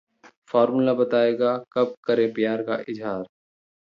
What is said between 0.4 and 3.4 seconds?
formula बताएगा कब करें प्यार का इजहार